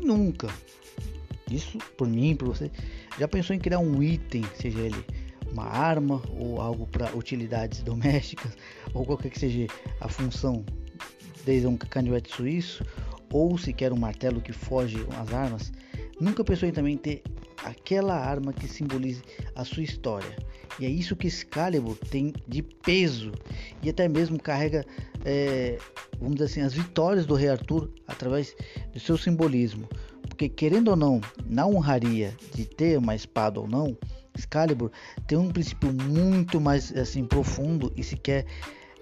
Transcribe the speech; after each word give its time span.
nunca, 0.00 0.48
isso 1.50 1.78
por 1.96 2.08
mim, 2.08 2.34
por 2.36 2.48
você, 2.48 2.70
já 3.18 3.28
pensou 3.28 3.54
em 3.54 3.58
criar 3.58 3.78
um 3.78 4.02
item, 4.02 4.44
seja 4.54 4.80
ele 4.80 5.04
uma 5.52 5.64
arma 5.64 6.22
ou 6.30 6.60
algo 6.60 6.86
para 6.86 7.14
utilidades 7.16 7.82
domésticas 7.82 8.56
ou 8.94 9.04
qualquer 9.04 9.30
que 9.30 9.38
seja 9.38 9.66
a 10.00 10.08
função, 10.08 10.64
desde 11.44 11.66
um 11.66 11.76
canivete 11.76 12.32
suíço 12.32 12.84
ou 13.32 13.56
sequer 13.58 13.92
um 13.92 13.96
martelo 13.96 14.40
que 14.40 14.52
foge 14.52 15.04
às 15.18 15.32
armas, 15.32 15.72
nunca 16.20 16.44
pensou 16.44 16.68
em 16.68 16.72
também 16.72 16.96
ter 16.96 17.22
aquela 17.64 18.14
arma 18.14 18.52
que 18.52 18.66
simbolize 18.66 19.22
a 19.54 19.64
sua 19.64 19.82
história. 19.82 20.36
E 20.78 20.86
é 20.86 20.88
isso 20.88 21.16
que 21.16 21.26
Excalibur 21.26 21.96
tem 21.96 22.32
de 22.46 22.62
peso 22.62 23.32
e 23.82 23.90
até 23.90 24.08
mesmo 24.08 24.40
carrega, 24.40 24.84
é, 25.24 25.78
vamos 26.20 26.36
dizer 26.36 26.46
assim, 26.46 26.60
as 26.60 26.74
vitórias 26.74 27.26
do 27.26 27.34
Rei 27.34 27.48
Arthur 27.48 27.90
através 28.06 28.54
do 28.92 29.00
seu 29.00 29.16
simbolismo. 29.16 29.88
Porque 30.28 30.48
querendo 30.48 30.88
ou 30.88 30.96
não, 30.96 31.20
na 31.46 31.66
honraria 31.66 32.36
de 32.54 32.64
ter 32.64 32.98
uma 32.98 33.14
espada 33.14 33.58
ou 33.58 33.66
não, 33.66 33.96
Excalibur 34.36 34.90
tem 35.26 35.36
um 35.36 35.50
princípio 35.50 35.92
muito 35.92 36.60
mais 36.60 36.94
assim 36.96 37.24
profundo 37.24 37.92
e 37.96 38.02
sequer 38.02 38.46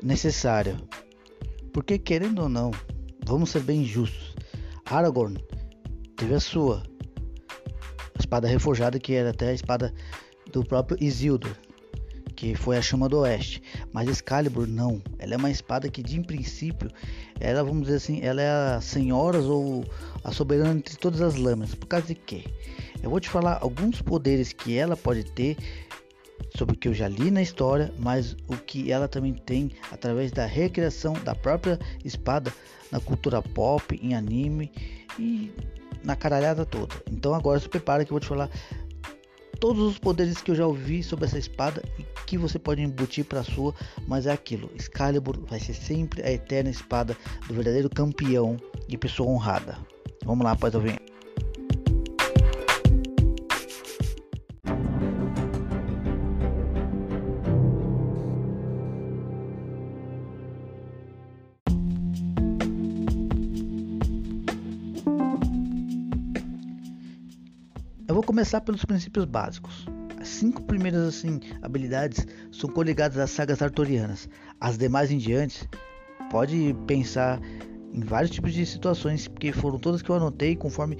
necessário. 0.02 0.76
Porque 1.72 1.98
querendo 1.98 2.42
ou 2.42 2.48
não, 2.48 2.70
vamos 3.24 3.50
ser 3.50 3.62
bem 3.62 3.84
justos. 3.84 4.34
Aragorn 4.86 5.38
teve 6.16 6.34
a 6.34 6.40
sua 6.40 6.82
espada 8.18 8.48
reforjada 8.48 8.98
que 8.98 9.12
era 9.12 9.30
até 9.30 9.50
a 9.50 9.54
espada 9.54 9.92
do 10.52 10.64
próprio 10.64 10.96
Isildur, 11.00 11.54
que 12.38 12.54
foi 12.54 12.76
a 12.76 12.80
chama 12.80 13.08
do 13.08 13.18
oeste. 13.18 13.60
Mas 13.92 14.08
Excalibur 14.08 14.68
não, 14.68 15.02
ela 15.18 15.34
é 15.34 15.36
uma 15.36 15.50
espada 15.50 15.88
que 15.88 16.00
de 16.00 16.20
princípio, 16.20 16.88
ela 17.40 17.64
vamos 17.64 17.82
dizer 17.82 17.96
assim, 17.96 18.20
ela 18.22 18.40
é 18.40 18.76
a 18.76 18.80
senhora 18.80 19.40
ou 19.40 19.84
a 20.22 20.30
soberana 20.30 20.70
entre 20.70 20.96
todas 20.96 21.20
as 21.20 21.34
lâminas. 21.34 21.74
Por 21.74 21.88
causa 21.88 22.06
de 22.06 22.14
quê? 22.14 22.44
Eu 23.02 23.10
vou 23.10 23.18
te 23.18 23.28
falar 23.28 23.58
alguns 23.60 24.00
poderes 24.00 24.52
que 24.52 24.76
ela 24.76 24.96
pode 24.96 25.24
ter 25.24 25.56
sobre 26.56 26.76
o 26.76 26.78
que 26.78 26.86
eu 26.86 26.94
já 26.94 27.08
li 27.08 27.28
na 27.28 27.42
história, 27.42 27.92
mas 27.98 28.36
o 28.46 28.56
que 28.56 28.92
ela 28.92 29.08
também 29.08 29.34
tem 29.34 29.72
através 29.90 30.30
da 30.30 30.46
recriação 30.46 31.14
da 31.24 31.34
própria 31.34 31.76
espada 32.04 32.54
na 32.92 33.00
cultura 33.00 33.42
pop, 33.42 33.98
em 34.00 34.14
anime 34.14 34.70
e 35.18 35.50
na 36.04 36.14
caralhada 36.14 36.64
toda. 36.64 36.94
Então 37.10 37.34
agora 37.34 37.58
se 37.58 37.68
prepara 37.68 38.04
que 38.04 38.12
eu 38.12 38.14
vou 38.14 38.20
te 38.20 38.28
falar 38.28 38.48
todos 39.60 39.82
os 39.82 39.98
poderes 39.98 40.40
que 40.40 40.50
eu 40.50 40.54
já 40.54 40.66
ouvi 40.66 41.02
sobre 41.02 41.26
essa 41.26 41.38
espada 41.38 41.82
e 41.98 42.04
que 42.26 42.38
você 42.38 42.58
pode 42.58 42.82
embutir 42.82 43.24
para 43.24 43.42
sua, 43.42 43.74
mas 44.06 44.26
é 44.26 44.32
aquilo, 44.32 44.70
Excalibur 44.76 45.38
vai 45.46 45.58
ser 45.58 45.74
sempre 45.74 46.22
a 46.22 46.30
eterna 46.30 46.70
espada 46.70 47.16
do 47.46 47.54
verdadeiro 47.54 47.90
campeão 47.90 48.56
e 48.88 48.96
pessoa 48.96 49.30
honrada. 49.30 49.78
Vamos 50.24 50.44
lá, 50.44 50.52
após 50.52 50.74
ouvir. 50.74 51.00
Começar 68.28 68.60
pelos 68.60 68.84
princípios 68.84 69.24
básicos. 69.24 69.86
As 70.20 70.28
cinco 70.28 70.62
primeiras 70.62 71.02
assim, 71.02 71.40
habilidades 71.62 72.26
são 72.50 72.68
coligadas 72.70 73.18
às 73.18 73.30
sagas 73.30 73.62
arturianas. 73.62 74.28
As 74.60 74.76
demais 74.76 75.10
em 75.10 75.18
diante, 75.18 75.68
pode 76.30 76.74
pensar 76.86 77.40
em 77.92 78.00
vários 78.00 78.30
tipos 78.30 78.52
de 78.52 78.66
situações, 78.66 79.28
porque 79.28 79.52
foram 79.52 79.78
todas 79.78 80.02
que 80.02 80.10
eu 80.10 80.16
anotei 80.16 80.56
conforme 80.56 80.98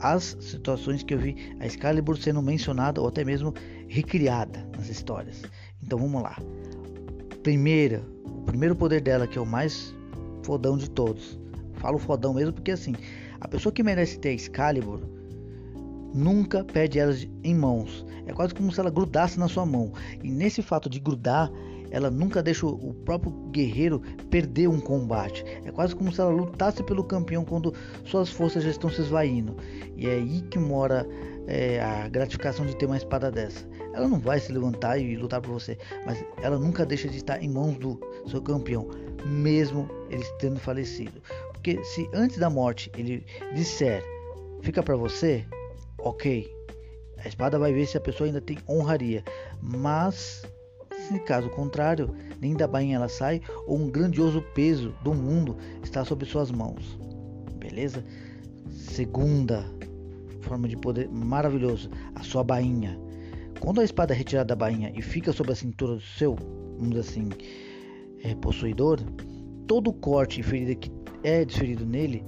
as 0.00 0.36
situações 0.40 1.02
que 1.02 1.14
eu 1.14 1.18
vi 1.18 1.56
a 1.60 1.66
Excalibur 1.66 2.16
sendo 2.16 2.42
mencionada 2.42 3.00
ou 3.00 3.08
até 3.08 3.24
mesmo 3.24 3.54
recriada 3.88 4.66
nas 4.76 4.88
histórias. 4.88 5.42
Então 5.82 5.98
vamos 5.98 6.22
lá. 6.22 6.36
Primeira, 7.42 8.02
o 8.24 8.42
primeiro 8.42 8.74
poder 8.74 9.00
dela 9.00 9.26
que 9.26 9.38
é 9.38 9.40
o 9.40 9.46
mais 9.46 9.94
fodão 10.42 10.76
de 10.76 10.90
todos. 10.90 11.38
Falo 11.74 11.98
fodão 11.98 12.34
mesmo 12.34 12.52
porque 12.52 12.72
assim, 12.72 12.94
a 13.40 13.48
pessoa 13.48 13.72
que 13.72 13.82
merece 13.82 14.18
ter 14.18 14.32
Excalibur 14.32 15.00
nunca 16.14 16.64
perde 16.64 16.98
elas 16.98 17.26
em 17.42 17.54
mãos. 17.54 18.06
É 18.26 18.32
quase 18.32 18.54
como 18.54 18.72
se 18.72 18.78
ela 18.78 18.90
grudasse 18.90 19.38
na 19.38 19.48
sua 19.48 19.66
mão. 19.66 19.92
E 20.22 20.30
nesse 20.30 20.62
fato 20.62 20.88
de 20.88 21.00
grudar, 21.00 21.50
ela 21.90 22.10
nunca 22.10 22.42
deixa 22.42 22.66
o 22.66 22.94
próprio 23.04 23.30
guerreiro 23.50 24.00
perder 24.30 24.68
um 24.68 24.80
combate. 24.80 25.44
É 25.64 25.70
quase 25.70 25.94
como 25.94 26.12
se 26.12 26.20
ela 26.20 26.30
lutasse 26.30 26.82
pelo 26.82 27.04
campeão 27.04 27.44
quando 27.44 27.74
suas 28.04 28.30
forças 28.30 28.62
já 28.62 28.70
estão 28.70 28.90
se 28.90 29.00
esvaindo. 29.00 29.56
E 29.96 30.08
é 30.08 30.14
aí 30.14 30.40
que 30.42 30.58
mora 30.58 31.06
é, 31.46 31.80
a 31.80 32.08
gratificação 32.08 32.64
de 32.64 32.76
ter 32.76 32.86
uma 32.86 32.96
espada 32.96 33.30
dessa. 33.30 33.66
Ela 33.92 34.08
não 34.08 34.18
vai 34.18 34.40
se 34.40 34.50
levantar 34.50 34.98
e 34.98 35.16
lutar 35.16 35.40
por 35.40 35.52
você, 35.52 35.78
mas 36.04 36.24
ela 36.42 36.58
nunca 36.58 36.84
deixa 36.84 37.08
de 37.08 37.18
estar 37.18 37.42
em 37.42 37.48
mãos 37.48 37.76
do 37.78 38.00
seu 38.26 38.42
campeão, 38.42 38.88
mesmo 39.24 39.88
ele 40.10 40.24
tendo 40.40 40.58
falecido. 40.58 41.22
Porque 41.52 41.82
se 41.84 42.08
antes 42.12 42.38
da 42.38 42.50
morte 42.50 42.90
ele 42.96 43.24
disser 43.54 44.02
fica 44.62 44.82
para 44.82 44.96
você, 44.96 45.44
ok. 46.04 46.50
A 47.18 47.28
espada 47.28 47.58
vai 47.58 47.72
ver 47.72 47.86
se 47.86 47.96
a 47.96 48.00
pessoa 48.00 48.28
ainda 48.28 48.40
tem 48.40 48.58
honraria, 48.68 49.24
mas 49.60 50.42
se 51.08 51.18
caso 51.20 51.48
contrário, 51.50 52.14
nem 52.40 52.54
da 52.54 52.66
bainha 52.66 52.96
ela 52.96 53.08
sai 53.08 53.40
ou 53.66 53.78
um 53.78 53.90
grandioso 53.90 54.42
peso 54.54 54.94
do 55.02 55.14
mundo 55.14 55.56
está 55.82 56.04
sob 56.04 56.24
suas 56.26 56.50
mãos. 56.50 56.98
Beleza? 57.58 58.04
Segunda 58.70 59.64
forma 60.40 60.68
de 60.68 60.76
poder 60.76 61.08
maravilhoso, 61.08 61.90
a 62.14 62.22
sua 62.22 62.44
bainha. 62.44 62.98
Quando 63.60 63.80
a 63.80 63.84
espada 63.84 64.12
é 64.12 64.16
retirada 64.16 64.48
da 64.48 64.56
bainha 64.56 64.92
e 64.94 65.00
fica 65.00 65.32
sob 65.32 65.50
a 65.50 65.54
cintura 65.54 65.94
do 65.94 66.00
seu, 66.00 66.36
vamos 66.78 66.98
assim, 66.98 67.30
é, 68.22 68.34
possuidor, 68.34 69.00
todo 69.66 69.92
corte 69.92 70.40
e 70.40 70.42
ferida 70.42 70.74
que 70.74 70.92
é 71.22 71.44
desferido 71.44 71.86
nele 71.86 72.22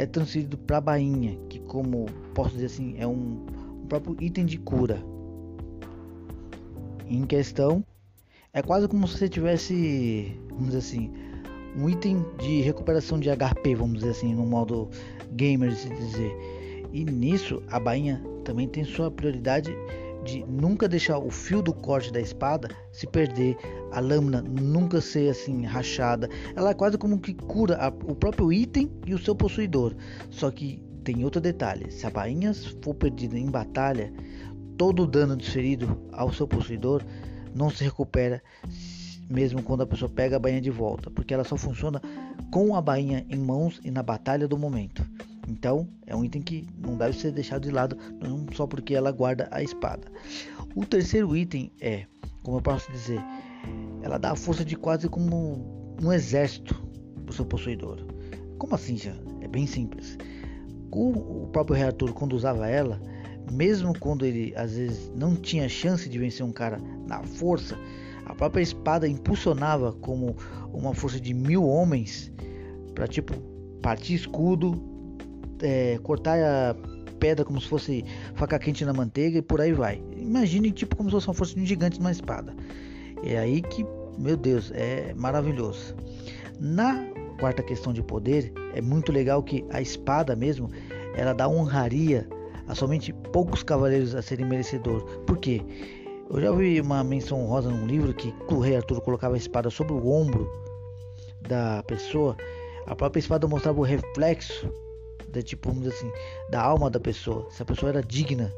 é 0.00 0.06
transferido 0.06 0.56
para 0.56 0.78
a 0.78 0.80
bainha, 0.80 1.38
que 1.48 1.58
como 1.60 2.06
posso 2.34 2.52
dizer 2.52 2.66
assim, 2.66 2.94
é 2.98 3.06
um, 3.06 3.44
um 3.82 3.86
próprio 3.86 4.16
item 4.18 4.46
de 4.46 4.58
cura. 4.58 4.98
Em 7.06 7.24
questão, 7.24 7.84
é 8.52 8.62
quase 8.62 8.88
como 8.88 9.06
se 9.06 9.18
você 9.18 9.28
tivesse, 9.28 10.34
vamos 10.48 10.66
dizer 10.66 10.78
assim, 10.78 11.12
um 11.76 11.88
item 11.88 12.24
de 12.38 12.62
recuperação 12.62 13.20
de 13.20 13.28
HP, 13.28 13.74
vamos 13.74 13.98
dizer 13.98 14.10
assim, 14.10 14.34
no 14.34 14.46
modo 14.46 14.88
gamer 15.32 15.74
se 15.74 15.90
dizer. 15.90 16.34
E 16.92 17.04
nisso 17.04 17.62
a 17.68 17.78
bainha 17.78 18.22
também 18.44 18.66
tem 18.66 18.84
sua 18.84 19.10
prioridade 19.10 19.70
de 20.30 20.44
nunca 20.44 20.88
deixar 20.88 21.18
o 21.18 21.30
fio 21.30 21.60
do 21.60 21.72
corte 21.72 22.12
da 22.12 22.20
espada 22.20 22.68
se 22.92 23.06
perder, 23.06 23.56
a 23.90 24.00
lâmina 24.00 24.40
nunca 24.40 25.00
ser 25.00 25.30
assim 25.30 25.64
rachada. 25.64 26.28
Ela 26.54 26.70
é 26.70 26.74
quase 26.74 26.96
como 26.96 27.18
que 27.18 27.34
cura 27.34 27.76
a, 27.76 27.88
o 27.88 28.14
próprio 28.14 28.52
item 28.52 28.90
e 29.06 29.14
o 29.14 29.18
seu 29.18 29.34
possuidor. 29.34 29.94
Só 30.30 30.50
que 30.50 30.82
tem 31.02 31.24
outro 31.24 31.40
detalhe: 31.40 31.90
se 31.90 32.06
a 32.06 32.10
bainha 32.10 32.52
for 32.82 32.94
perdida 32.94 33.36
em 33.36 33.50
batalha, 33.50 34.12
todo 34.76 35.02
o 35.02 35.06
dano 35.06 35.36
desferido 35.36 36.00
ao 36.12 36.32
seu 36.32 36.46
possuidor 36.46 37.04
não 37.54 37.68
se 37.68 37.82
recupera 37.82 38.42
mesmo 39.28 39.62
quando 39.62 39.82
a 39.82 39.86
pessoa 39.86 40.08
pega 40.08 40.36
a 40.36 40.38
bainha 40.40 40.60
de 40.60 40.70
volta, 40.70 41.08
porque 41.08 41.32
ela 41.32 41.44
só 41.44 41.56
funciona 41.56 42.02
com 42.50 42.74
a 42.74 42.82
bainha 42.82 43.24
em 43.30 43.38
mãos 43.38 43.80
e 43.84 43.90
na 43.90 44.02
batalha 44.02 44.48
do 44.48 44.58
momento. 44.58 45.06
Então, 45.50 45.88
é 46.06 46.14
um 46.14 46.24
item 46.24 46.40
que 46.40 46.64
não 46.78 46.96
deve 46.96 47.18
ser 47.18 47.32
deixado 47.32 47.62
de 47.62 47.72
lado, 47.72 47.98
não 48.22 48.46
só 48.54 48.68
porque 48.68 48.94
ela 48.94 49.10
guarda 49.10 49.48
a 49.50 49.60
espada. 49.60 50.06
O 50.76 50.86
terceiro 50.86 51.36
item 51.36 51.72
é, 51.80 52.06
como 52.44 52.58
eu 52.58 52.62
posso 52.62 52.90
dizer, 52.92 53.20
ela 54.00 54.16
dá 54.16 54.30
a 54.30 54.36
força 54.36 54.64
de 54.64 54.76
quase 54.76 55.08
como 55.08 55.96
um 56.00 56.12
exército 56.12 56.80
para 57.24 57.32
o 57.32 57.34
seu 57.34 57.44
possuidor. 57.44 57.98
Como 58.58 58.76
assim, 58.76 58.96
já? 58.96 59.12
É 59.40 59.48
bem 59.48 59.66
simples. 59.66 60.16
O, 60.92 61.48
próprio 61.52 61.76
Rei 61.76 61.86
Arthur, 61.86 62.12
quando 62.12 62.34
usava 62.34 62.68
ela, 62.68 63.00
mesmo 63.50 63.98
quando 63.98 64.24
ele 64.24 64.54
às 64.54 64.76
vezes 64.76 65.10
não 65.16 65.34
tinha 65.34 65.68
chance 65.68 66.08
de 66.08 66.16
vencer 66.16 66.46
um 66.46 66.52
cara 66.52 66.78
na 67.08 67.24
força, 67.24 67.76
a 68.24 68.34
própria 68.36 68.62
espada 68.62 69.08
impulsionava 69.08 69.92
como 69.94 70.36
uma 70.72 70.94
força 70.94 71.18
de 71.18 71.34
mil 71.34 71.66
homens 71.66 72.32
para 72.94 73.08
tipo 73.08 73.34
partir 73.82 74.14
escudo, 74.14 74.89
é, 75.62 75.98
cortar 76.02 76.38
a 76.38 76.74
pedra 77.18 77.44
como 77.44 77.60
se 77.60 77.68
fosse 77.68 78.04
faca 78.34 78.58
quente 78.58 78.84
na 78.84 78.92
manteiga 78.92 79.38
e 79.38 79.42
por 79.42 79.60
aí 79.60 79.72
vai. 79.72 80.02
Imagine 80.16 80.72
tipo 80.72 80.96
como 80.96 81.10
se 81.10 81.14
fosse 81.14 81.28
uma 81.28 81.34
força 81.34 81.54
de 81.54 81.60
um 81.60 81.66
gigante 81.66 81.98
numa 81.98 82.10
espada. 82.10 82.54
É 83.22 83.38
aí 83.38 83.60
que, 83.60 83.86
meu 84.18 84.36
Deus, 84.36 84.72
é 84.74 85.12
maravilhoso. 85.14 85.94
Na 86.58 87.04
quarta 87.38 87.62
questão 87.62 87.92
de 87.92 88.02
poder, 88.02 88.52
é 88.74 88.80
muito 88.80 89.12
legal 89.12 89.42
que 89.42 89.64
a 89.70 89.80
espada 89.80 90.34
mesmo, 90.34 90.70
ela 91.14 91.32
dá 91.32 91.48
honraria 91.48 92.28
a 92.66 92.74
somente 92.74 93.12
poucos 93.32 93.62
cavaleiros 93.62 94.14
a 94.14 94.22
serem 94.22 94.46
merecedor. 94.46 95.02
Por 95.26 95.38
quê? 95.38 95.62
Eu 96.30 96.40
já 96.40 96.52
vi 96.52 96.80
uma 96.80 97.02
menção 97.02 97.42
honrosa 97.42 97.68
num 97.68 97.86
livro 97.86 98.14
que 98.14 98.32
o 98.48 98.60
rei 98.60 98.76
Arthur 98.76 99.00
colocava 99.00 99.34
a 99.34 99.38
espada 99.38 99.68
sobre 99.68 99.92
o 99.92 100.08
ombro 100.08 100.48
da 101.40 101.82
pessoa. 101.82 102.36
A 102.86 102.94
própria 102.94 103.20
espada 103.20 103.48
mostrava 103.48 103.80
o 103.80 103.82
reflexo 103.82 104.72
da 105.28 105.42
tipo, 105.42 105.68
vamos 105.68 105.84
dizer 105.84 105.96
assim, 105.96 106.12
da 106.50 106.62
alma 106.62 106.90
da 106.90 107.00
pessoa, 107.00 107.48
se 107.50 107.62
a 107.62 107.64
pessoa 107.64 107.90
era 107.90 108.02
digna. 108.02 108.52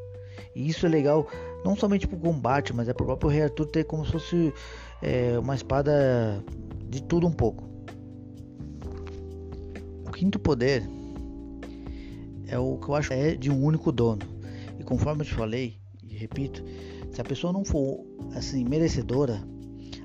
E 0.55 0.69
isso 0.69 0.85
é 0.85 0.89
legal, 0.89 1.27
não 1.65 1.75
somente 1.75 2.07
pro 2.07 2.17
combate, 2.17 2.73
mas 2.73 2.87
é 2.87 2.93
pro 2.93 3.05
próprio 3.05 3.29
Rei 3.29 3.43
Arthur 3.43 3.65
ter 3.65 3.83
como 3.85 4.05
se 4.05 4.11
fosse 4.11 4.53
é, 5.01 5.37
uma 5.39 5.55
espada 5.55 6.43
de 6.89 7.01
tudo 7.03 7.27
um 7.27 7.31
pouco. 7.31 7.63
O 10.05 10.11
quinto 10.11 10.37
poder 10.37 10.83
é 12.47 12.57
o 12.57 12.77
que 12.77 12.87
eu 12.87 12.95
acho 12.95 13.13
é 13.13 13.35
de 13.35 13.49
um 13.49 13.63
único 13.63 13.91
dono. 13.91 14.21
E 14.79 14.83
conforme 14.83 15.21
eu 15.21 15.25
te 15.25 15.33
falei, 15.33 15.77
e 16.07 16.15
repito, 16.15 16.63
se 17.11 17.19
a 17.19 17.23
pessoa 17.23 17.51
não 17.51 17.65
for 17.65 18.05
assim 18.35 18.63
merecedora, 18.63 19.41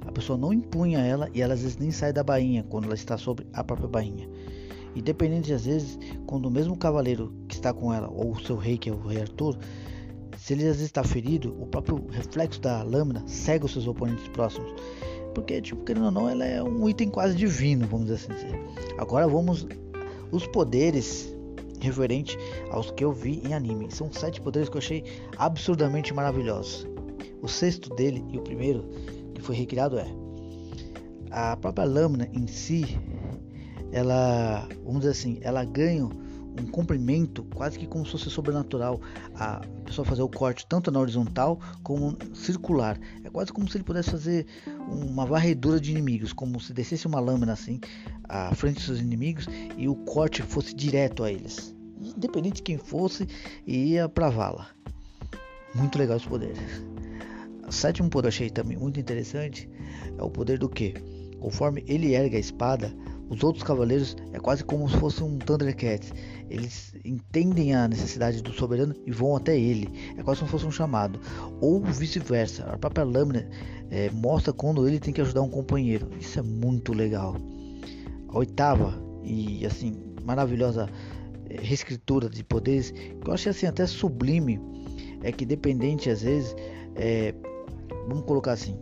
a 0.06 0.12
pessoa 0.12 0.38
não 0.38 0.52
impunha 0.52 1.00
ela 1.00 1.28
e 1.34 1.42
ela 1.42 1.52
às 1.54 1.60
vezes 1.60 1.76
nem 1.76 1.90
sai 1.90 2.12
da 2.12 2.22
bainha 2.22 2.62
quando 2.62 2.84
ela 2.86 2.94
está 2.94 3.18
sobre 3.18 3.46
a 3.52 3.62
própria 3.62 3.88
bainha. 3.88 4.28
Independente 4.98 5.52
às 5.52 5.64
vezes, 5.64 5.98
quando 6.26 6.46
o 6.46 6.50
mesmo 6.50 6.76
cavaleiro 6.76 7.32
que 7.48 7.54
está 7.54 7.72
com 7.72 7.92
ela, 7.92 8.08
ou 8.08 8.32
o 8.32 8.40
seu 8.40 8.56
rei, 8.56 8.76
que 8.76 8.90
é 8.90 8.92
o 8.92 9.00
rei 9.00 9.20
Arthur, 9.20 9.56
se 10.36 10.52
ele 10.52 10.62
às 10.62 10.76
vezes 10.76 10.86
está 10.86 11.02
ferido, 11.02 11.56
o 11.60 11.66
próprio 11.66 12.06
reflexo 12.10 12.60
da 12.60 12.82
lâmina 12.82 13.22
cega 13.26 13.66
os 13.66 13.72
seus 13.72 13.86
oponentes 13.86 14.28
próximos. 14.28 14.72
Porque, 15.34 15.60
tipo, 15.60 15.84
querendo 15.84 16.06
ou 16.06 16.10
não, 16.10 16.28
ela 16.28 16.44
é 16.44 16.62
um 16.62 16.88
item 16.88 17.08
quase 17.08 17.36
divino, 17.36 17.86
vamos 17.86 18.10
assim 18.10 18.32
dizer. 18.32 18.58
Agora 18.98 19.26
vamos. 19.28 19.66
Os 20.30 20.46
poderes 20.46 21.32
referente 21.80 22.36
aos 22.70 22.90
que 22.90 23.04
eu 23.04 23.12
vi 23.12 23.40
em 23.46 23.54
anime. 23.54 23.90
São 23.90 24.12
sete 24.12 24.40
poderes 24.40 24.68
que 24.68 24.76
eu 24.76 24.80
achei 24.80 25.04
absurdamente 25.36 26.12
maravilhosos. 26.12 26.86
O 27.40 27.48
sexto 27.48 27.94
dele 27.94 28.24
e 28.32 28.38
o 28.38 28.42
primeiro 28.42 28.84
que 29.34 29.40
foi 29.40 29.54
recriado 29.54 29.98
é 29.98 30.06
a 31.30 31.56
própria 31.56 31.84
lâmina 31.84 32.28
em 32.32 32.46
si. 32.46 32.98
Ela, 33.92 34.68
vamos 34.84 35.00
dizer 35.00 35.12
assim, 35.12 35.38
ela 35.40 35.64
ganha 35.64 36.04
um 36.04 36.66
comprimento 36.66 37.44
quase 37.54 37.78
que 37.78 37.86
como 37.86 38.04
se 38.04 38.12
fosse 38.12 38.30
sobrenatural. 38.30 39.00
A 39.34 39.60
pessoa 39.84 40.04
fazer 40.04 40.22
o 40.22 40.28
corte 40.28 40.66
tanto 40.66 40.90
na 40.90 40.98
horizontal 40.98 41.60
como 41.82 42.16
circular. 42.34 42.98
É 43.24 43.30
quase 43.30 43.52
como 43.52 43.68
se 43.68 43.76
ele 43.76 43.84
pudesse 43.84 44.10
fazer 44.10 44.46
uma 44.88 45.24
varredura 45.24 45.80
de 45.80 45.92
inimigos, 45.92 46.32
como 46.32 46.60
se 46.60 46.72
descesse 46.72 47.06
uma 47.06 47.20
lâmina 47.20 47.52
assim 47.52 47.80
à 48.28 48.54
frente 48.54 48.76
dos 48.76 48.84
seus 48.84 49.00
inimigos 49.00 49.46
e 49.76 49.88
o 49.88 49.94
corte 49.94 50.42
fosse 50.42 50.74
direto 50.74 51.22
a 51.22 51.32
eles. 51.32 51.74
Independente 52.00 52.56
de 52.56 52.62
quem 52.62 52.78
fosse, 52.78 53.26
ia 53.66 54.08
pra 54.08 54.30
vala. 54.30 54.68
Muito 55.74 55.98
legal 55.98 56.16
esse 56.16 56.26
poder. 56.26 56.54
O 57.66 57.72
sétimo 57.72 58.08
poder 58.08 58.28
achei 58.28 58.50
também 58.50 58.76
muito 58.76 58.98
interessante 58.98 59.68
é 60.16 60.22
o 60.22 60.30
poder 60.30 60.58
do 60.58 60.68
que? 60.68 60.94
Conforme 61.38 61.84
ele 61.86 62.14
ergue 62.14 62.36
a 62.36 62.40
espada, 62.40 62.92
os 63.28 63.42
outros 63.44 63.62
cavaleiros 63.62 64.16
é 64.32 64.38
quase 64.38 64.64
como 64.64 64.88
se 64.88 64.96
fosse 64.96 65.22
um 65.22 65.38
Thundercat. 65.38 66.12
Eles 66.48 66.94
entendem 67.04 67.74
a 67.74 67.86
necessidade 67.86 68.42
do 68.42 68.52
soberano 68.52 68.94
e 69.06 69.10
vão 69.10 69.36
até 69.36 69.58
ele. 69.58 69.88
É 70.16 70.22
quase 70.22 70.40
como 70.40 70.50
se 70.50 70.52
fosse 70.52 70.66
um 70.66 70.70
chamado. 70.70 71.20
Ou 71.60 71.82
vice-versa. 71.82 72.64
A 72.64 72.78
própria 72.78 73.04
lâmina 73.04 73.48
é, 73.90 74.10
mostra 74.10 74.52
quando 74.52 74.86
ele 74.88 74.98
tem 74.98 75.12
que 75.12 75.20
ajudar 75.20 75.42
um 75.42 75.50
companheiro. 75.50 76.08
Isso 76.18 76.38
é 76.38 76.42
muito 76.42 76.92
legal. 76.94 77.36
A 78.28 78.38
oitava 78.38 78.94
e 79.22 79.66
assim 79.66 79.94
maravilhosa 80.24 80.88
é, 81.50 81.60
reescritura 81.60 82.28
de 82.28 82.42
poderes 82.42 82.90
que 82.90 83.26
eu 83.26 83.32
achei 83.32 83.50
assim 83.50 83.66
até 83.66 83.86
sublime 83.86 84.60
é 85.22 85.32
que 85.32 85.44
dependente 85.44 86.08
às 86.08 86.22
vezes 86.22 86.54
é, 86.94 87.34
vamos 88.06 88.24
colocar 88.24 88.52
assim 88.52 88.76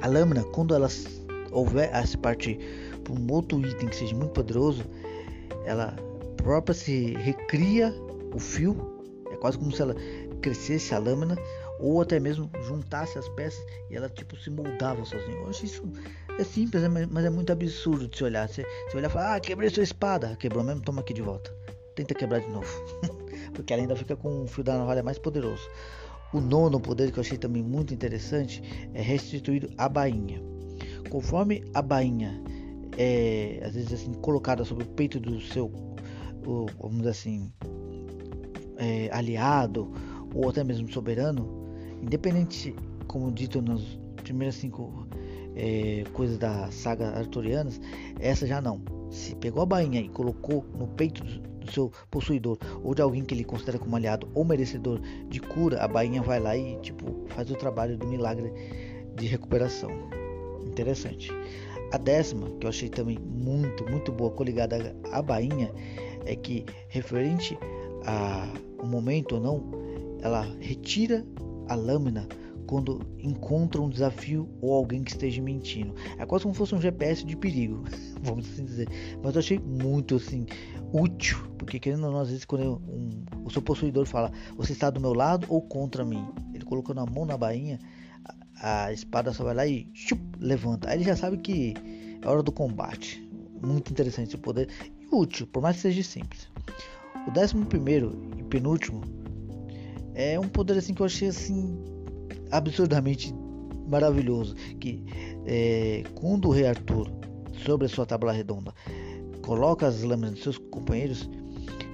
a 0.00 0.06
lâmina 0.06 0.44
quando 0.44 0.74
ela 0.74 0.88
houver 1.50 1.94
a 1.94 2.04
se 2.06 2.16
para 3.08 3.20
um 3.20 3.32
outro 3.32 3.66
item 3.66 3.88
que 3.88 3.96
seja 3.96 4.14
muito 4.14 4.32
poderoso 4.32 4.84
ela 5.64 5.96
própria 6.36 6.74
se 6.74 7.14
recria 7.14 7.94
o 8.34 8.38
fio 8.38 8.76
é 9.30 9.36
quase 9.36 9.58
como 9.58 9.72
se 9.72 9.80
ela 9.82 9.94
crescesse 10.40 10.94
a 10.94 10.98
lâmina 10.98 11.36
ou 11.80 12.00
até 12.00 12.18
mesmo 12.18 12.50
juntasse 12.66 13.18
as 13.18 13.28
peças 13.30 13.64
e 13.90 13.96
ela 13.96 14.08
tipo 14.08 14.36
se 14.36 14.50
moldava 14.50 15.04
sozinha. 15.04 15.36
Eu 15.36 15.48
acho 15.48 15.64
isso 15.64 15.82
é 16.38 16.44
simples, 16.44 16.82
né? 16.82 17.06
mas 17.10 17.24
é 17.24 17.30
muito 17.30 17.52
absurdo 17.52 18.08
de 18.08 18.16
se 18.16 18.24
olhar. 18.24 18.48
Você, 18.48 18.64
você 18.88 18.96
olhar 18.96 19.08
e 19.08 19.12
falar, 19.12 19.36
ah, 19.36 19.40
quebrei 19.40 19.70
sua 19.70 19.82
espada, 19.82 20.36
quebrou 20.36 20.64
mesmo, 20.64 20.82
toma 20.82 21.00
aqui 21.00 21.14
de 21.14 21.22
volta. 21.22 21.54
Tenta 21.94 22.14
quebrar 22.14 22.40
de 22.40 22.48
novo, 22.48 22.68
porque 23.54 23.72
ela 23.72 23.82
ainda 23.82 23.96
fica 23.96 24.16
com 24.16 24.44
o 24.44 24.46
fio 24.46 24.64
da 24.64 24.76
navalha 24.76 25.02
mais 25.02 25.18
poderoso. 25.18 25.68
O 26.32 26.40
nono 26.40 26.78
poder 26.78 27.10
que 27.10 27.18
eu 27.18 27.22
achei 27.22 27.38
também 27.38 27.62
muito 27.62 27.94
interessante 27.94 28.62
é 28.92 29.00
restituir 29.00 29.70
a 29.78 29.88
bainha. 29.88 30.42
Conforme 31.10 31.64
a 31.72 31.80
bainha 31.80 32.42
é 32.98 33.60
às 33.64 33.74
vezes 33.74 33.92
assim 33.92 34.12
colocada 34.14 34.64
sobre 34.64 34.84
o 34.84 34.88
peito 34.88 35.20
do 35.20 35.40
seu, 35.40 35.70
vamos 36.78 36.98
dizer 36.98 37.10
assim, 37.10 37.52
é, 38.76 39.08
aliado 39.12 39.90
ou 40.34 40.48
até 40.50 40.64
mesmo 40.64 40.90
soberano, 40.92 41.48
independente, 42.02 42.74
como 43.06 43.30
dito 43.30 43.62
nas 43.62 43.80
primeiras 44.22 44.56
cinco 44.56 45.06
é, 45.54 46.04
coisas 46.12 46.38
da 46.38 46.70
saga 46.70 47.08
arturianas, 47.10 47.80
essa 48.20 48.46
já 48.46 48.60
não. 48.60 48.82
Se 49.10 49.34
pegou 49.36 49.62
a 49.62 49.66
bainha 49.66 50.00
e 50.00 50.08
colocou 50.08 50.64
no 50.76 50.86
peito 50.88 51.24
do 51.24 51.70
seu 51.72 51.90
possuidor 52.10 52.58
ou 52.82 52.94
de 52.94 53.00
alguém 53.00 53.24
que 53.24 53.34
ele 53.34 53.44
considera 53.44 53.78
como 53.78 53.94
aliado 53.96 54.28
ou 54.34 54.44
merecedor 54.44 55.00
de 55.28 55.40
cura, 55.40 55.82
a 55.82 55.88
bainha 55.88 56.20
vai 56.20 56.40
lá 56.40 56.56
e 56.56 56.76
tipo 56.80 57.24
faz 57.28 57.50
o 57.50 57.54
trabalho 57.54 57.96
do 57.96 58.06
milagre 58.06 58.52
de 59.16 59.26
recuperação. 59.26 59.90
Interessante. 60.66 61.30
A 61.92 61.98
décima, 61.98 62.50
que 62.58 62.66
eu 62.66 62.70
achei 62.70 62.88
também 62.88 63.18
muito, 63.18 63.88
muito 63.90 64.12
boa, 64.12 64.30
coligada 64.30 64.94
à 65.10 65.22
bainha, 65.22 65.72
é 66.26 66.36
que 66.36 66.64
referente 66.88 67.58
a 68.04 68.46
um 68.82 68.86
momento 68.86 69.36
ou 69.36 69.40
não, 69.40 69.64
ela 70.20 70.42
retira 70.60 71.24
a 71.68 71.74
lâmina 71.74 72.28
quando 72.66 73.00
encontra 73.18 73.80
um 73.80 73.88
desafio 73.88 74.46
ou 74.60 74.74
alguém 74.74 75.02
que 75.02 75.10
esteja 75.10 75.40
mentindo. 75.40 75.94
É 76.18 76.26
quase 76.26 76.42
como 76.42 76.54
se 76.54 76.58
fosse 76.58 76.74
um 76.74 76.80
GPS 76.80 77.24
de 77.24 77.34
perigo, 77.34 77.82
vamos 78.22 78.48
assim 78.50 78.64
dizer. 78.64 78.88
Mas 79.22 79.34
eu 79.34 79.38
achei 79.38 79.58
muito 79.58 80.16
assim 80.16 80.44
útil, 80.92 81.38
porque 81.56 81.80
querendo 81.80 82.04
ou 82.04 82.12
não, 82.12 82.20
às 82.20 82.28
vezes 82.28 82.44
quando 82.44 82.64
eu, 82.64 82.82
um, 82.86 83.24
o 83.44 83.50
seu 83.50 83.62
possuidor 83.62 84.04
fala, 84.04 84.30
você 84.56 84.72
está 84.72 84.90
do 84.90 85.00
meu 85.00 85.14
lado 85.14 85.46
ou 85.48 85.62
contra 85.62 86.04
mim? 86.04 86.26
Ele 86.52 86.64
colocou 86.64 86.94
na 86.94 87.06
mão 87.06 87.24
na 87.24 87.38
bainha, 87.38 87.78
a, 88.60 88.92
espada 88.92 89.32
só 89.32 89.44
vai 89.44 89.54
lá 89.54 89.66
e 89.66 89.88
chup, 89.94 90.20
levanta. 90.38 90.90
Aí 90.90 90.98
ele 90.98 91.04
já 91.04 91.16
sabe 91.16 91.38
que 91.38 91.74
é 92.22 92.28
hora 92.28 92.42
do 92.42 92.52
combate. 92.52 93.26
Muito 93.64 93.90
interessante 93.90 94.28
esse 94.28 94.38
poder 94.38 94.68
e 95.00 95.14
útil, 95.14 95.46
por 95.46 95.62
mais 95.62 95.76
que 95.76 95.82
seja 95.82 96.02
simples. 96.02 96.48
O 97.26 97.30
décimo 97.30 97.66
primeiro 97.66 98.16
e 98.38 98.42
penúltimo 98.44 99.02
é 100.14 100.38
um 100.38 100.48
poder 100.48 100.78
assim 100.78 100.94
que 100.94 101.02
eu 101.02 101.06
achei 101.06 101.28
assim 101.28 101.78
absurdamente 102.50 103.34
maravilhoso 103.88 104.54
que 104.80 105.04
é, 105.46 106.04
quando 106.14 106.48
o 106.48 106.50
rei 106.50 106.66
Arthur 106.66 107.10
sobre 107.64 107.86
a 107.86 107.88
sua 107.88 108.06
tábua 108.06 108.32
redonda 108.32 108.72
coloca 109.42 109.86
as 109.86 110.02
lâminas 110.02 110.34
dos 110.34 110.42
seus 110.42 110.58
companheiros 110.58 111.28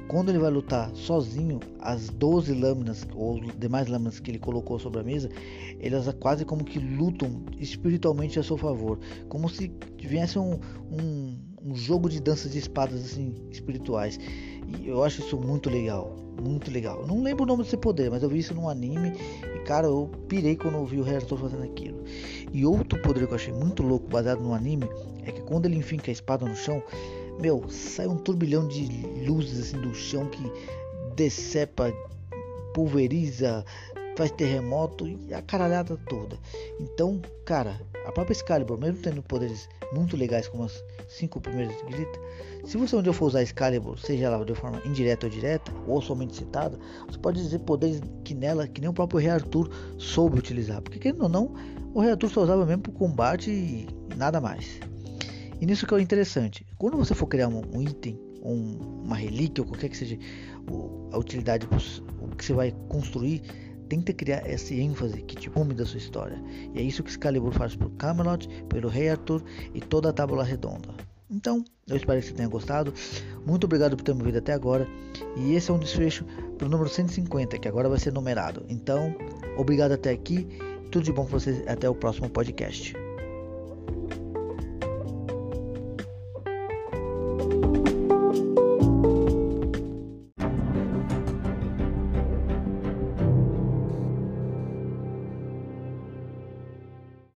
quando 0.09 0.29
ele 0.29 0.39
vai 0.39 0.51
lutar 0.51 0.91
sozinho 0.95 1.61
as 1.81 2.09
12 2.11 2.53
lâminas 2.55 3.07
ou 3.15 3.41
demais 3.41 3.89
lâminas 3.89 4.21
que 4.21 4.31
ele 4.31 4.39
colocou 4.39 4.79
sobre 4.79 5.01
a 5.01 5.03
mesa 5.03 5.29
elas 5.81 6.13
quase 6.21 6.45
como 6.45 6.65
que 6.65 6.79
lutam 6.79 7.43
espiritualmente 7.59 8.39
a 8.39 8.43
seu 8.43 8.57
favor 8.57 8.99
como 9.29 9.49
se 9.49 9.73
viesse 9.99 10.39
um, 10.39 10.59
um, 10.91 11.39
um 11.63 11.75
jogo 11.75 12.09
de 12.09 12.21
danças 12.21 12.53
de 12.53 12.59
espadas 12.59 13.05
assim 13.05 13.35
espirituais 13.51 14.19
e 14.79 14.89
eu 14.89 15.03
acho 15.03 15.21
isso 15.21 15.39
muito 15.39 15.69
legal 15.71 16.25
muito 16.41 16.71
legal. 16.71 17.07
Não 17.07 17.23
lembro 17.23 17.45
o 17.45 17.47
nome 17.47 17.63
desse 17.63 17.77
poder, 17.77 18.11
mas 18.11 18.23
eu 18.23 18.29
vi 18.29 18.39
isso 18.39 18.55
num 18.55 18.69
anime 18.69 19.13
e 19.55 19.59
cara, 19.61 19.87
eu 19.87 20.11
pirei 20.29 20.57
quando 20.57 20.75
eu 20.75 20.85
vi 20.85 20.99
o 20.99 21.03
Reator 21.03 21.39
fazendo 21.39 21.63
aquilo. 21.63 22.03
E 22.53 22.65
outro 22.65 23.01
poder 23.03 23.27
que 23.27 23.33
eu 23.33 23.37
achei 23.37 23.53
muito 23.53 23.83
louco, 23.83 24.09
baseado 24.09 24.41
no 24.41 24.55
anime, 24.55 24.89
é 25.25 25.33
que 25.33 25.43
quando 25.43 25.67
ele 25.67 25.77
enfinca 25.77 26.11
a 26.11 26.13
espada 26.13 26.47
no 26.47 26.55
chão, 26.55 26.83
meu, 27.41 27.65
sai 27.69 28.07
um 28.07 28.17
turbilhão 28.17 28.67
de 28.67 28.87
luzes 29.27 29.61
assim 29.61 29.81
do 29.81 29.95
chão 29.95 30.27
que 30.27 30.43
decepa, 31.15 31.93
pulveriza, 32.73 33.65
faz 34.17 34.31
terremoto 34.31 35.07
e 35.07 35.35
a 35.35 35.43
caralhada 35.43 35.97
toda. 36.09 36.39
Então, 36.81 37.21
cara, 37.45 37.81
a 38.07 38.13
própria 38.13 38.33
Excalibur, 38.33 38.79
mesmo 38.79 39.01
tendo 39.01 39.23
poderes 39.23 39.69
muito 39.93 40.17
legais 40.17 40.49
como 40.49 40.65
as 40.65 40.85
cinco 41.09 41.41
primeiras 41.41 41.81
grita, 41.83 42.21
se 42.65 42.77
você 42.77 42.97
um 42.97 43.03
dia 43.03 43.13
for 43.13 43.27
usar 43.27 43.43
Excalibur, 43.43 43.99
seja 43.99 44.27
ela 44.27 44.45
de 44.45 44.55
forma 44.55 44.81
indireta 44.85 45.27
ou 45.27 45.33
direta, 45.33 45.73
ou 45.87 46.01
somente 46.01 46.37
citada, 46.37 46.79
você 47.07 47.19
pode 47.19 47.43
dizer 47.43 47.59
poderes 47.61 48.01
que 48.25 48.35
nela, 48.35 48.67
que 48.67 48.81
nem 48.81 48.91
o 48.91 48.95
próprio 48.95 49.21
Rei 49.21 49.31
Arthur 49.31 49.71
soube 49.99 50.39
utilizar. 50.39 50.81
Porque 50.83 50.99
querendo 50.99 51.23
ou 51.23 51.29
não, 51.29 51.55
o 51.93 52.01
Rei 52.01 52.11
Arthur 52.11 52.31
só 52.31 52.43
usava 52.43 52.65
mesmo 52.65 52.83
para 52.83 52.93
combate 52.93 53.51
e 53.51 53.87
nada 54.17 54.41
mais. 54.41 54.81
E 55.61 55.67
nisso 55.67 55.87
que 55.87 55.95
é 55.95 56.01
interessante. 56.01 56.67
Quando 56.79 56.97
você 56.97 57.15
for 57.15 57.27
criar 57.27 57.49
um, 57.49 57.63
um 57.73 57.83
item, 57.83 58.19
um, 58.43 59.03
uma 59.05 59.17
relíquia, 59.17 59.63
ou 59.63 59.69
qualquer 59.69 59.89
que 59.89 59.97
seja 59.97 60.19
a 61.13 61.19
utilidade, 61.19 61.67
o 62.21 62.29
que 62.37 62.45
você 62.45 62.53
vai 62.53 62.75
construir, 62.89 63.43
tenta 63.89 64.13
criar 64.13 64.49
esse 64.49 64.79
ênfase 64.81 65.23
que 65.23 65.37
te 65.37 65.49
rume 65.49 65.75
da 65.75 65.87
sua 65.87 65.99
história. 65.99 66.43
E 66.75 66.79
é 66.79 66.83
isso 66.83 67.03
que 67.03 67.11
Excalibur 67.11 67.53
faz 67.53 67.77
por 67.77 67.91
Camelot, 67.93 68.49
pelo 68.69 68.89
Rei 68.89 69.09
Arthur 69.09 69.43
e 69.73 69.81
toda 69.81 70.11
a 70.11 70.13
Tábua 70.13 70.45
Redonda. 70.45 70.89
Então, 71.31 71.65
eu 71.89 71.97
espero 71.97 72.21
que 72.21 72.27
você 72.27 72.35
tenha 72.35 72.49
gostado. 72.49 72.93
Muito 73.47 73.65
obrigado 73.65 73.97
por 73.97 74.05
ter 74.05 74.15
me 74.15 74.21
ouvido 74.21 74.39
até 74.39 74.53
agora. 74.53 74.87
E 75.37 75.55
esse 75.55 75.71
é 75.71 75.75
um 75.75 75.79
desfecho 75.79 76.25
para 76.59 76.67
o 76.67 76.71
número 76.71 76.89
150, 76.89 77.59
que 77.59 77.69
agora 77.69 77.89
vai 77.89 77.99
ser 77.99 78.13
numerado. 78.13 78.65
Então, 78.69 79.15
obrigado 79.57 79.93
até 79.93 80.11
aqui. 80.11 80.47
Tudo 80.91 81.05
de 81.05 81.13
bom 81.13 81.25
para 81.25 81.39
vocês. 81.39 81.67
Até 81.67 81.89
o 81.89 81.95
próximo 81.95 82.29
podcast. 82.29 83.04